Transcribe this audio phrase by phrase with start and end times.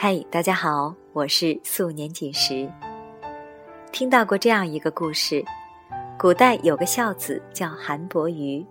[0.00, 2.70] 嗨，大家好，我是素年锦时。
[3.90, 5.44] 听到过这样一个故事：
[6.16, 8.64] 古代有个孝子叫韩伯瑜，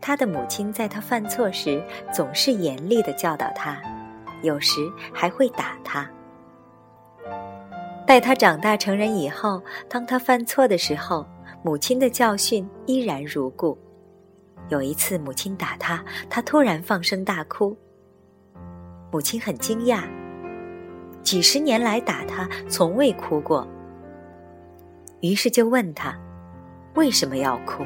[0.00, 3.78] 他的母亲在他犯错时总是严厉的教导他，
[4.40, 4.80] 有时
[5.12, 6.10] 还会打他。
[8.06, 11.26] 待他长大成人以后，当他犯错的时候，
[11.62, 13.76] 母亲的教训依然如故。
[14.70, 17.76] 有一次，母亲打他，他突然放声大哭。
[19.12, 20.04] 母亲很惊讶。
[21.22, 23.66] 几十年来打他，从未哭过。
[25.20, 26.18] 于是就问他，
[26.94, 27.84] 为什么要哭？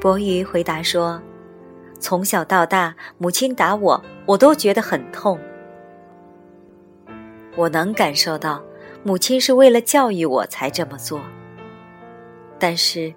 [0.00, 1.22] 伯鱼回答说
[1.98, 5.38] ：“从小到大，母亲打我，我都觉得很痛。
[7.56, 8.62] 我能感受到，
[9.04, 11.20] 母亲是为了教育我才这么做。
[12.58, 13.14] 但是，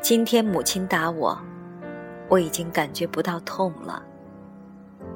[0.00, 1.38] 今天母亲打我，
[2.28, 4.02] 我已经感觉不到痛了。”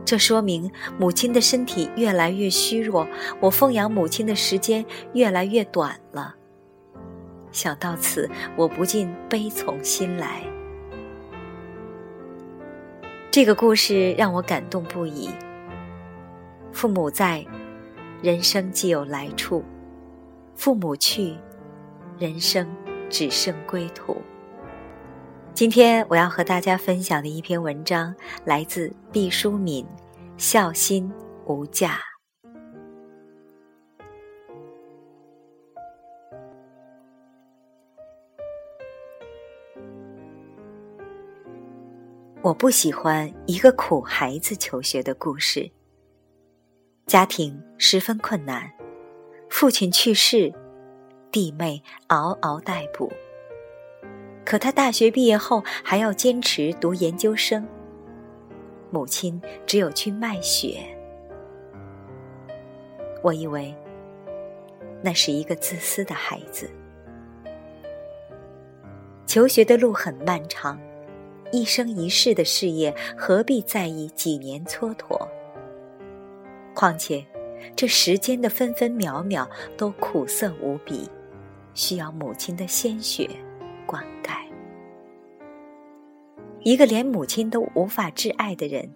[0.05, 3.07] 这说明母亲的身体越来越虚弱，
[3.41, 6.35] 我奉养母亲的时间越来越短了。
[7.51, 10.43] 想到此，我不禁悲从心来。
[13.31, 15.31] 这个故事让我感动不已。
[16.73, 17.45] 父母在，
[18.23, 19.63] 人生既有来处；
[20.55, 21.35] 父母去，
[22.19, 22.67] 人生
[23.09, 24.17] 只剩归途。
[25.55, 28.15] 今天我要和大家分享的一篇文章，
[28.45, 29.87] 来自毕淑敏。
[30.39, 31.13] 孝心
[31.47, 32.01] 无价。
[42.41, 45.71] 我不喜欢一个苦孩子求学的故事。
[47.07, 48.69] 家庭十分困难，
[49.49, 50.53] 父亲去世，
[51.31, 53.13] 弟妹嗷嗷待哺。
[54.53, 57.67] 可他大学毕业后还要坚持读研究生。
[58.91, 60.85] 母亲只有去卖血。
[63.23, 63.75] 我以为
[65.01, 66.71] 那是一个自私的孩子。
[69.25, 70.79] 求学的路很漫长，
[71.51, 75.27] 一生一世的事业何必在意几年蹉跎？
[76.75, 77.25] 况且，
[77.75, 79.49] 这时间的分分秒秒
[79.79, 81.09] 都苦涩无比，
[81.73, 83.31] 需要母亲的鲜血
[83.93, 84.33] 灌溉。
[86.61, 88.91] 一个连母亲都无法挚爱的人，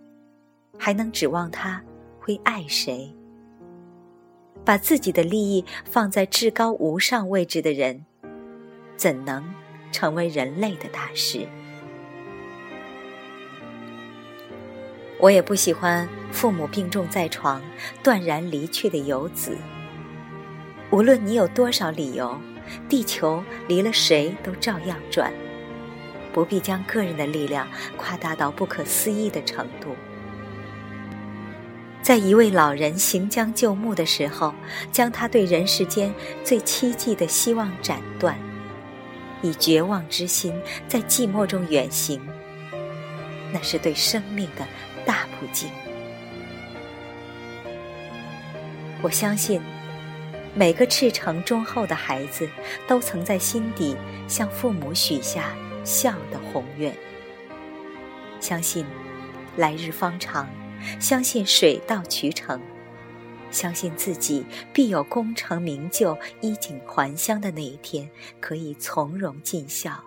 [0.78, 1.82] 还能指望他
[2.18, 3.14] 会爱谁？
[4.64, 8.06] 把自己的利益放在至高无上位置的人，
[8.96, 9.44] 怎能
[9.92, 11.46] 成为人类的大师？
[15.20, 17.62] 我也不喜欢父母病重在床、
[18.02, 19.58] 断然离去的游子。
[20.90, 22.40] 无论你有多少理由，
[22.88, 25.32] 地球离了谁都照样转。
[26.32, 27.66] 不必将个人的力量
[27.96, 29.96] 夸大到不可思议的程度。
[32.02, 34.54] 在一位老人行将就木的时候，
[34.92, 38.38] 将他对人世间最凄寂的希望斩断，
[39.42, 40.54] 以绝望之心
[40.86, 42.20] 在寂寞中远行，
[43.50, 44.66] 那是对生命的
[45.04, 45.70] 大不敬。
[49.02, 49.60] 我相信，
[50.56, 52.48] 每个赤诚忠厚的孩子，
[52.88, 53.94] 都曾在心底
[54.26, 55.54] 向父母许下。
[55.84, 56.92] 孝的宏愿，
[58.40, 58.84] 相信
[59.56, 60.50] 来日方长，
[60.98, 62.60] 相信水到渠成，
[63.52, 70.02] 相信自己必有功成名就、衣锦还乡的那一天，可以从容尽孝。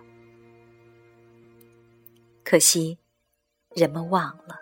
[2.44, 2.98] 可惜，
[3.74, 4.58] 人们忘了，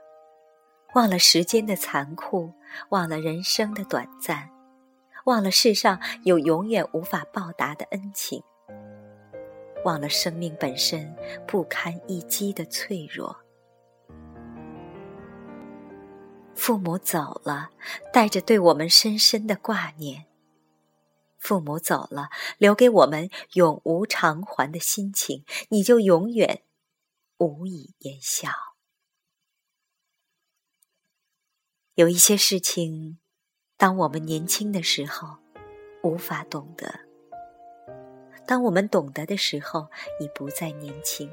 [0.94, 2.52] 忘了时间的残酷，
[2.90, 4.48] 忘了人生的短暂，
[5.28, 8.42] 忘了世上有永远无法报答的恩情。
[9.84, 11.14] 忘了生命本身
[11.46, 13.36] 不堪一击的脆弱。
[16.54, 17.70] 父母走了，
[18.10, 20.24] 带着对我们深深的挂念；
[21.38, 26.62] 父母走了，留给我们永无偿还的心情，你就永远
[27.36, 28.48] 无以言笑。
[31.94, 33.18] 有一些事情，
[33.78, 35.36] 当我们年轻的时候，
[36.02, 36.92] 无法懂得。
[38.44, 39.86] 当我们懂得的时候，
[40.18, 41.30] 已不再年轻。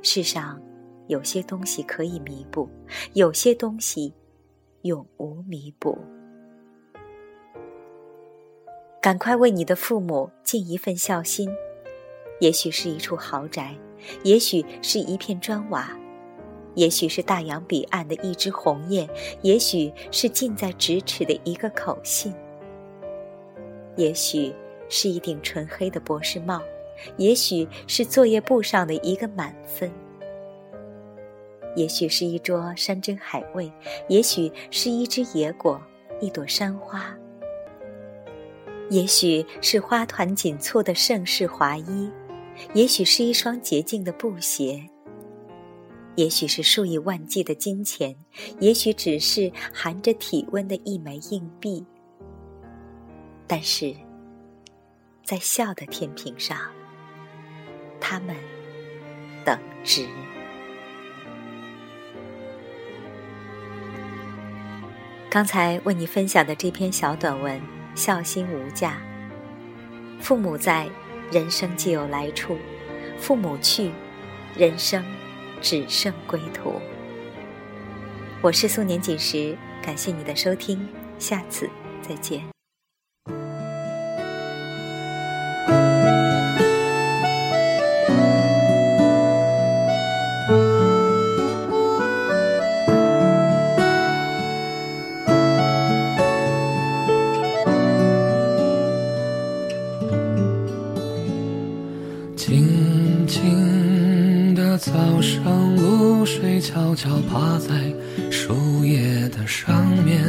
[0.00, 0.62] 世上
[1.08, 2.70] 有些东西可以弥补，
[3.14, 4.14] 有些东西
[4.82, 5.98] 永无弥补。
[9.02, 11.50] 赶快为你的父母尽一份孝心，
[12.38, 13.76] 也许是一处豪宅，
[14.22, 15.98] 也许是一片砖瓦，
[16.76, 19.10] 也许是大洋彼岸的一枝红叶，
[19.42, 22.32] 也许是近在咫尺的一个口信，
[23.96, 24.54] 也许。
[24.88, 26.62] 是一顶纯黑的博士帽，
[27.16, 29.90] 也许是作业簿上的一个满分，
[31.74, 33.68] 也许是一桌山珍海味，
[34.06, 35.82] 也许是一只野果，
[36.20, 37.12] 一朵山花，
[38.88, 42.08] 也许是花团锦簇的盛世华衣，
[42.72, 44.88] 也许是一双洁净的布鞋，
[46.16, 48.16] 也许是数以万计的金钱，
[48.58, 51.84] 也许只是含着体温的一枚硬币。
[53.46, 53.94] 但是，
[55.22, 56.58] 在笑的天平上，
[58.00, 58.34] 他们
[59.44, 60.06] 等值。
[65.28, 67.60] 刚才为你分享的这篇小短文，
[67.94, 69.02] 孝心无价。
[70.18, 70.88] 父母在，
[71.30, 72.56] 人生既有来处；
[73.18, 73.92] 父母去，
[74.56, 75.04] 人生
[75.60, 76.80] 只剩归途。
[78.42, 80.86] 我是素年锦时，感谢你的收听，
[81.18, 81.68] 下次
[82.02, 82.42] 再见。
[104.78, 104.92] 早
[105.22, 107.74] 上露水悄悄趴在
[108.30, 110.22] 树叶的上面，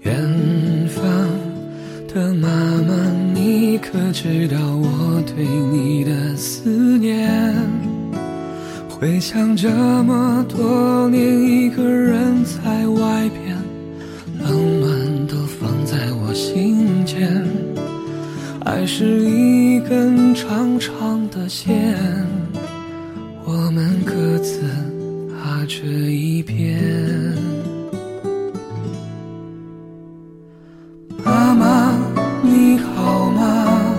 [0.00, 0.16] 远
[0.88, 1.04] 方
[2.12, 2.94] 的妈妈，
[3.32, 7.30] 你可知道我对你的思念？
[8.90, 9.70] 回想这
[10.02, 13.56] 么多年，一个人在外边，
[14.42, 17.46] 冷暖都放在我心间。
[18.64, 21.96] 爱是一根长长的线。
[24.04, 24.60] 各自
[25.32, 26.78] 啊，这一边。
[31.24, 31.96] 妈妈，
[32.42, 33.94] 你好吗？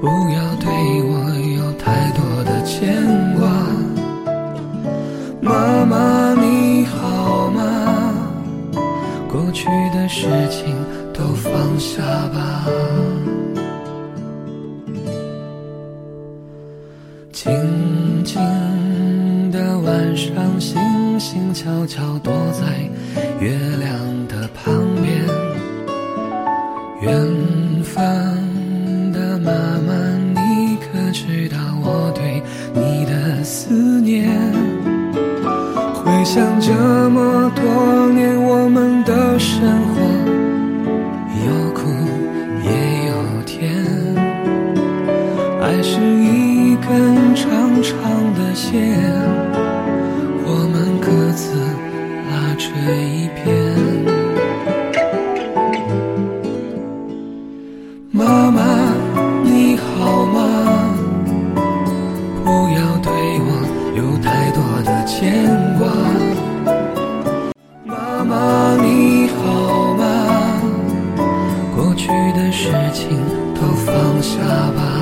[0.00, 0.66] 不要对
[1.02, 1.12] 我
[1.58, 3.04] 有太多的牵
[3.36, 3.46] 挂。
[5.42, 8.14] 妈妈，你好吗？
[9.28, 10.74] 过去的事情
[11.12, 12.66] 都放下吧。
[21.24, 22.66] 星悄悄躲在
[23.40, 23.88] 月亮
[24.28, 25.24] 的旁边。
[27.00, 28.04] 远方
[29.10, 29.50] 的妈
[29.86, 29.94] 妈，
[30.34, 32.42] 你可知道我对
[32.74, 33.72] 你的思
[34.02, 34.28] 念？
[35.94, 36.74] 回想这
[37.08, 39.62] 么多年，我们的生
[39.93, 39.93] 活
[72.94, 73.18] 情
[73.56, 74.38] 都放下
[74.70, 74.93] 吧。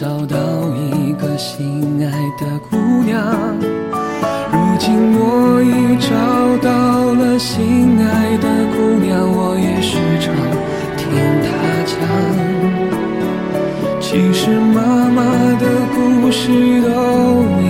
[0.00, 0.36] 找到
[0.76, 3.18] 一个心爱的姑娘，
[4.52, 6.14] 如今我已找
[6.62, 6.70] 到
[7.14, 10.32] 了心爱的姑娘，我也时常
[10.96, 11.02] 听
[11.42, 11.48] 她
[11.84, 11.98] 讲。
[14.00, 15.20] 其实妈妈
[15.58, 16.46] 的故事
[16.82, 17.66] 都一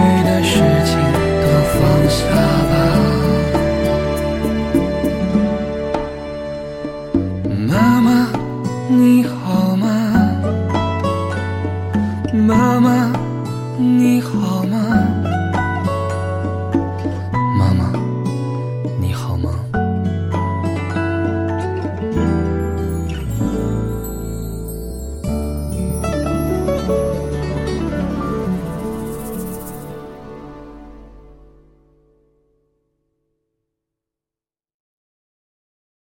[0.00, 0.29] through